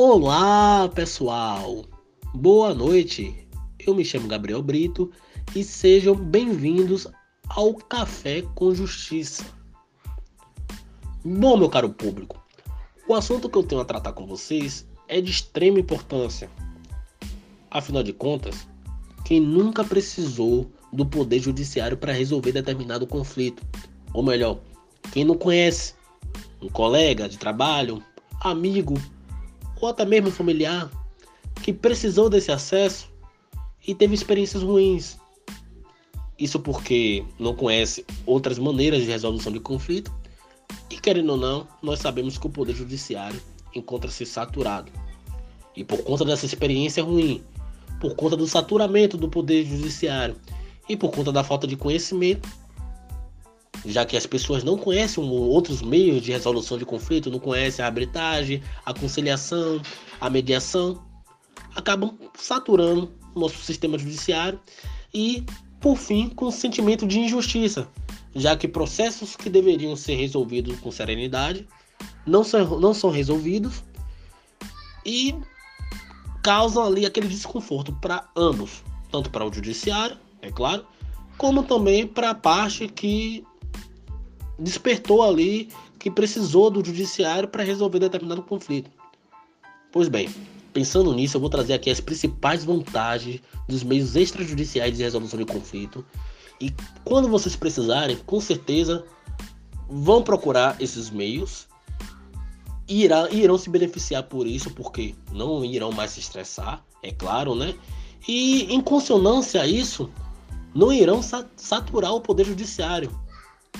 Olá, 0.00 0.88
pessoal! 0.94 1.84
Boa 2.32 2.72
noite! 2.72 3.48
Eu 3.84 3.96
me 3.96 4.04
chamo 4.04 4.28
Gabriel 4.28 4.62
Brito 4.62 5.10
e 5.56 5.64
sejam 5.64 6.14
bem-vindos 6.14 7.08
ao 7.48 7.74
Café 7.74 8.42
com 8.54 8.72
Justiça. 8.72 9.44
Bom, 11.24 11.56
meu 11.56 11.68
caro 11.68 11.90
público, 11.90 12.40
o 13.08 13.14
assunto 13.16 13.50
que 13.50 13.58
eu 13.58 13.64
tenho 13.64 13.80
a 13.80 13.84
tratar 13.84 14.12
com 14.12 14.24
vocês 14.24 14.86
é 15.08 15.20
de 15.20 15.32
extrema 15.32 15.80
importância. 15.80 16.48
Afinal 17.68 18.04
de 18.04 18.12
contas, 18.12 18.68
quem 19.24 19.40
nunca 19.40 19.82
precisou 19.82 20.70
do 20.92 21.04
poder 21.04 21.40
judiciário 21.40 21.96
para 21.96 22.12
resolver 22.12 22.52
determinado 22.52 23.04
conflito? 23.04 23.66
Ou 24.14 24.22
melhor, 24.22 24.60
quem 25.10 25.24
não 25.24 25.36
conhece 25.36 25.94
um 26.62 26.68
colega 26.68 27.28
de 27.28 27.36
trabalho, 27.36 28.00
amigo 28.40 28.94
ou 29.80 29.88
até 29.88 30.04
mesmo 30.04 30.30
familiar 30.30 30.90
que 31.62 31.72
precisou 31.72 32.30
desse 32.30 32.50
acesso 32.52 33.10
e 33.86 33.94
teve 33.94 34.14
experiências 34.14 34.62
ruins. 34.62 35.18
Isso 36.38 36.60
porque 36.60 37.24
não 37.38 37.54
conhece 37.54 38.04
outras 38.24 38.58
maneiras 38.58 39.02
de 39.02 39.10
resolução 39.10 39.52
de 39.52 39.58
conflito 39.58 40.12
e, 40.90 40.96
querendo 40.96 41.30
ou 41.30 41.36
não, 41.36 41.66
nós 41.82 41.98
sabemos 41.98 42.38
que 42.38 42.46
o 42.46 42.50
Poder 42.50 42.74
Judiciário 42.74 43.40
encontra-se 43.74 44.24
saturado. 44.24 44.90
E 45.74 45.84
por 45.84 46.02
conta 46.02 46.24
dessa 46.24 46.46
experiência 46.46 47.02
ruim, 47.02 47.42
por 48.00 48.14
conta 48.14 48.36
do 48.36 48.46
saturamento 48.46 49.16
do 49.16 49.28
Poder 49.28 49.64
Judiciário 49.64 50.36
e 50.88 50.96
por 50.96 51.10
conta 51.10 51.32
da 51.32 51.42
falta 51.42 51.66
de 51.66 51.76
conhecimento, 51.76 52.48
já 53.84 54.04
que 54.04 54.16
as 54.16 54.26
pessoas 54.26 54.64
não 54.64 54.76
conhecem 54.76 55.22
outros 55.22 55.82
meios 55.82 56.22
de 56.22 56.32
resolução 56.32 56.78
de 56.78 56.84
conflito, 56.84 57.30
não 57.30 57.38
conhecem 57.38 57.84
a 57.84 57.88
arbitragem, 57.88 58.62
a 58.84 58.92
conciliação, 58.92 59.80
a 60.20 60.28
mediação, 60.28 61.02
acabam 61.74 62.16
saturando 62.34 63.12
o 63.34 63.40
nosso 63.40 63.58
sistema 63.58 63.98
judiciário 63.98 64.60
e, 65.14 65.44
por 65.80 65.96
fim, 65.96 66.28
com 66.28 66.46
o 66.46 66.52
sentimento 66.52 67.06
de 67.06 67.20
injustiça, 67.20 67.88
já 68.34 68.56
que 68.56 68.66
processos 68.66 69.36
que 69.36 69.48
deveriam 69.48 69.94
ser 69.96 70.16
resolvidos 70.16 70.78
com 70.80 70.90
serenidade 70.90 71.66
não 72.26 72.44
são, 72.44 72.80
não 72.80 72.92
são 72.92 73.10
resolvidos 73.10 73.82
e 75.04 75.34
causam 76.42 76.84
ali 76.84 77.06
aquele 77.06 77.28
desconforto 77.28 77.92
para 78.00 78.28
ambos, 78.36 78.82
tanto 79.10 79.30
para 79.30 79.46
o 79.46 79.52
judiciário, 79.52 80.16
é 80.42 80.50
claro, 80.50 80.84
como 81.36 81.62
também 81.62 82.06
para 82.06 82.30
a 82.30 82.34
parte 82.34 82.88
que 82.88 83.44
despertou 84.58 85.22
ali 85.22 85.68
que 85.98 86.10
precisou 86.10 86.70
do 86.70 86.84
judiciário 86.84 87.48
para 87.48 87.62
resolver 87.62 87.98
determinado 87.98 88.42
conflito. 88.42 88.90
Pois 89.92 90.08
bem, 90.08 90.28
pensando 90.72 91.12
nisso, 91.14 91.36
eu 91.36 91.40
vou 91.40 91.50
trazer 91.50 91.74
aqui 91.74 91.90
as 91.90 92.00
principais 92.00 92.64
vantagens 92.64 93.40
dos 93.68 93.82
meios 93.82 94.16
extrajudiciais 94.16 94.96
de 94.96 95.02
resolução 95.02 95.38
de 95.38 95.44
conflito. 95.44 96.04
E 96.60 96.72
quando 97.04 97.28
vocês 97.28 97.56
precisarem, 97.56 98.16
com 98.26 98.40
certeza 98.40 99.04
vão 99.88 100.22
procurar 100.22 100.76
esses 100.80 101.08
meios 101.08 101.66
e 102.86 103.04
irão, 103.04 103.28
irão 103.30 103.58
se 103.58 103.70
beneficiar 103.70 104.24
por 104.24 104.46
isso, 104.46 104.70
porque 104.70 105.14
não 105.32 105.64
irão 105.64 105.92
mais 105.92 106.12
se 106.12 106.20
estressar, 106.20 106.84
é 107.02 107.12
claro, 107.12 107.54
né? 107.54 107.74
E 108.26 108.64
em 108.72 108.80
consonância 108.80 109.62
a 109.62 109.66
isso, 109.66 110.10
não 110.74 110.92
irão 110.92 111.20
saturar 111.56 112.14
o 112.14 112.20
poder 112.20 112.44
judiciário, 112.44 113.10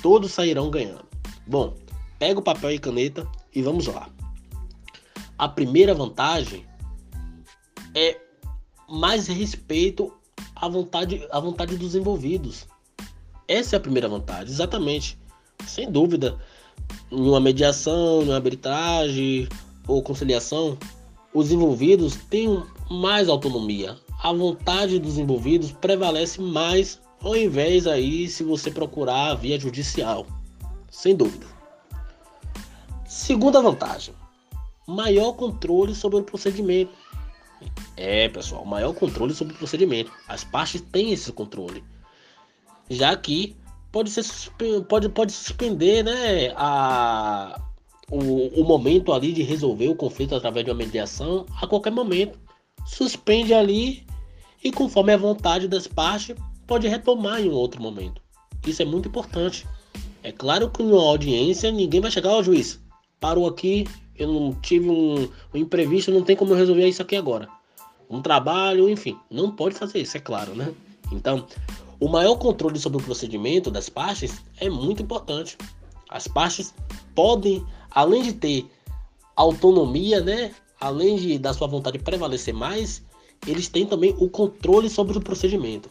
todos 0.02 0.32
sairão 0.32 0.70
ganhando. 0.70 1.06
Bom, 1.46 1.74
pega 2.18 2.40
o 2.40 2.42
papel 2.42 2.72
e 2.72 2.78
caneta 2.78 3.26
e 3.54 3.62
vamos 3.62 3.86
lá. 3.86 4.08
A 5.36 5.48
primeira 5.48 5.94
vantagem 5.94 6.64
é 7.94 8.20
mais 8.88 9.26
respeito 9.26 10.12
à 10.54 10.68
vontade, 10.68 11.26
à 11.30 11.40
vontade 11.40 11.76
dos 11.76 11.94
envolvidos. 11.94 12.66
Essa 13.46 13.76
é 13.76 13.78
a 13.78 13.80
primeira 13.80 14.08
vantagem, 14.08 14.52
exatamente. 14.52 15.18
Sem 15.66 15.90
dúvida, 15.90 16.38
em 17.10 17.20
uma 17.20 17.40
mediação, 17.40 18.22
em 18.22 18.26
uma 18.26 18.36
arbitragem 18.36 19.48
ou 19.86 20.02
conciliação, 20.02 20.76
os 21.32 21.50
envolvidos 21.50 22.16
têm 22.28 22.62
mais 22.90 23.28
autonomia. 23.28 23.96
A 24.22 24.32
vontade 24.32 24.98
dos 24.98 25.18
envolvidos 25.18 25.72
prevalece 25.72 26.40
mais 26.40 27.00
ao 27.22 27.36
invés 27.36 27.86
aí 27.86 28.28
se 28.28 28.42
você 28.42 28.70
procurar 28.70 29.34
via 29.34 29.58
judicial, 29.58 30.26
sem 30.90 31.16
dúvida. 31.16 31.46
Segunda 33.06 33.60
vantagem, 33.60 34.14
maior 34.86 35.32
controle 35.32 35.94
sobre 35.94 36.18
o 36.20 36.22
procedimento. 36.22 36.92
É, 37.96 38.28
pessoal, 38.28 38.64
maior 38.64 38.94
controle 38.94 39.34
sobre 39.34 39.54
o 39.54 39.58
procedimento. 39.58 40.12
As 40.28 40.44
partes 40.44 40.80
têm 40.80 41.12
esse 41.12 41.32
controle, 41.32 41.82
já 42.88 43.16
que 43.16 43.56
pode 43.90 44.10
ser 44.10 44.24
pode, 44.88 45.08
pode 45.08 45.32
suspender, 45.32 46.04
né, 46.04 46.52
a 46.56 47.60
o, 48.10 48.60
o 48.60 48.64
momento 48.64 49.12
ali 49.12 49.32
de 49.32 49.42
resolver 49.42 49.88
o 49.88 49.94
conflito 49.94 50.34
através 50.34 50.64
de 50.64 50.70
uma 50.70 50.76
mediação 50.76 51.44
a 51.60 51.66
qualquer 51.66 51.92
momento. 51.92 52.38
Suspende 52.86 53.52
ali 53.52 54.06
e 54.64 54.72
conforme 54.72 55.12
a 55.12 55.16
vontade 55.16 55.68
das 55.68 55.86
partes 55.86 56.34
pode 56.68 56.86
retomar 56.86 57.40
em 57.40 57.48
um 57.48 57.54
outro 57.54 57.82
momento. 57.82 58.22
Isso 58.64 58.82
é 58.82 58.84
muito 58.84 59.08
importante. 59.08 59.66
É 60.22 60.30
claro 60.30 60.70
que 60.70 60.82
em 60.82 60.92
uma 60.92 61.02
audiência 61.02 61.72
ninguém 61.72 62.00
vai 62.00 62.10
chegar 62.10 62.30
ao 62.30 62.44
juiz. 62.44 62.78
Parou 63.18 63.48
aqui, 63.48 63.88
eu 64.16 64.30
não 64.30 64.54
tive 64.54 64.88
um, 64.88 65.28
um 65.54 65.58
imprevisto, 65.58 66.12
não 66.12 66.22
tem 66.22 66.36
como 66.36 66.52
eu 66.52 66.56
resolver 66.56 66.86
isso 66.86 67.02
aqui 67.02 67.16
agora. 67.16 67.48
Um 68.08 68.20
trabalho, 68.20 68.88
enfim, 68.88 69.16
não 69.30 69.50
pode 69.50 69.74
fazer 69.74 70.00
isso, 70.00 70.16
é 70.16 70.20
claro, 70.20 70.54
né? 70.54 70.72
Então, 71.10 71.46
o 71.98 72.08
maior 72.08 72.36
controle 72.36 72.78
sobre 72.78 73.00
o 73.00 73.04
procedimento 73.04 73.70
das 73.70 73.88
partes 73.88 74.42
é 74.60 74.68
muito 74.68 75.02
importante. 75.02 75.56
As 76.08 76.28
partes 76.28 76.74
podem, 77.14 77.64
além 77.90 78.22
de 78.22 78.34
ter 78.34 78.70
autonomia, 79.34 80.20
né? 80.20 80.54
Além 80.80 81.16
de 81.16 81.38
da 81.38 81.52
sua 81.54 81.66
vontade 81.66 81.98
prevalecer 81.98 82.54
mais, 82.54 83.02
eles 83.46 83.68
têm 83.68 83.86
também 83.86 84.14
o 84.18 84.28
controle 84.28 84.88
sobre 84.88 85.16
o 85.16 85.20
procedimento. 85.20 85.90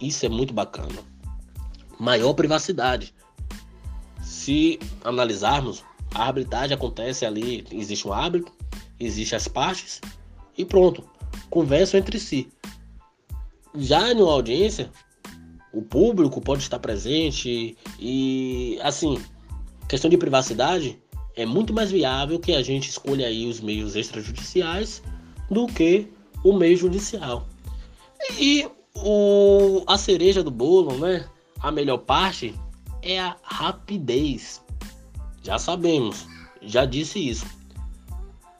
Isso 0.00 0.26
é 0.26 0.28
muito 0.28 0.52
bacana. 0.52 0.98
Maior 1.98 2.34
privacidade. 2.34 3.14
Se 4.22 4.78
analisarmos, 5.04 5.84
a 6.14 6.26
arbitragem 6.26 6.74
acontece 6.74 7.24
ali, 7.24 7.66
existe 7.70 8.06
um 8.06 8.12
árbitro, 8.12 8.52
existe 8.98 9.34
as 9.34 9.48
partes 9.48 10.00
e 10.56 10.64
pronto, 10.64 11.04
conversam 11.50 11.98
entre 12.00 12.18
si. 12.18 12.48
Já 13.74 14.12
em 14.12 14.20
uma 14.20 14.32
audiência, 14.32 14.90
o 15.72 15.82
público 15.82 16.40
pode 16.40 16.62
estar 16.62 16.78
presente 16.78 17.76
e 17.98 18.78
assim, 18.82 19.20
questão 19.88 20.08
de 20.08 20.16
privacidade 20.16 20.98
é 21.36 21.44
muito 21.44 21.72
mais 21.72 21.90
viável 21.90 22.38
que 22.38 22.54
a 22.54 22.62
gente 22.62 22.88
escolha 22.88 23.26
aí 23.26 23.46
os 23.48 23.60
meios 23.60 23.96
extrajudiciais 23.96 25.02
do 25.50 25.66
que 25.66 26.08
o 26.44 26.52
meio 26.52 26.76
judicial. 26.76 27.48
E 28.38 28.68
o, 28.96 29.82
a 29.86 29.98
cereja 29.98 30.42
do 30.42 30.50
bolo, 30.50 30.96
né? 30.98 31.28
A 31.60 31.70
melhor 31.70 31.98
parte 31.98 32.54
é 33.02 33.20
a 33.20 33.36
rapidez. 33.42 34.62
Já 35.42 35.58
sabemos, 35.58 36.26
já 36.62 36.84
disse 36.84 37.18
isso. 37.18 37.46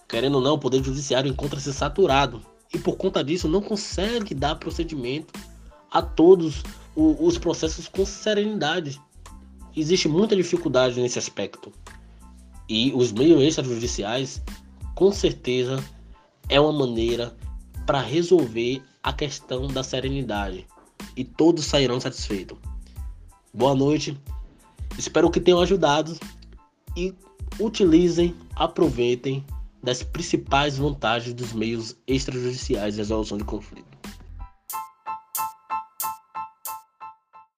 Querendo 0.09 0.37
ou 0.37 0.41
não, 0.41 0.55
o 0.55 0.59
Poder 0.59 0.83
Judiciário 0.83 1.31
encontra-se 1.31 1.73
saturado 1.73 2.43
e 2.73 2.79
por 2.79 2.97
conta 2.97 3.23
disso 3.23 3.49
não 3.49 3.63
consegue 3.63 4.35
dar 4.35 4.57
procedimento 4.57 5.33
a 5.91 6.03
todos 6.03 6.63
os 6.97 7.39
processos 7.39 7.89
com 7.89 8.05
serenidade. 8.05 9.01
Existe 9.77 10.09
muita 10.09 10.37
dificuldade 10.37 11.01
nesse 11.01 11.19
aspecto. 11.19 11.73
E 12.69 12.93
os 12.95 13.13
meios 13.13 13.43
extrajudiciais, 13.43 14.43
com 14.95 15.11
certeza, 15.11 15.83
é 16.49 16.61
uma 16.61 16.73
maneira 16.73 17.37
para 17.87 18.01
resolver 18.01 18.83
a 19.05 19.13
questão 19.13 19.69
da 19.69 19.83
serenidade 19.83 20.67
e 21.15 21.23
todos 21.23 21.67
sairão 21.67 22.01
satisfeitos. 22.01 22.59
Boa 23.53 23.75
noite, 23.75 24.19
espero 24.99 25.31
que 25.31 25.39
tenham 25.39 25.61
ajudado 25.61 26.19
e 26.97 27.15
utilizem, 27.61 28.35
aproveitem 28.57 29.45
das 29.83 30.03
principais 30.03 30.79
vantagens 30.79 31.35
dos 31.35 31.53
meios 31.53 31.95
extrajudiciais 32.07 32.95
de 32.95 33.01
resolução 33.01 33.37
de 33.37 33.45
conflito. 33.45 33.94